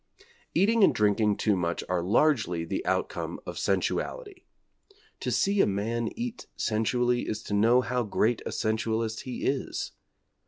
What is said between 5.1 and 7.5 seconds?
To see a man eat sensually is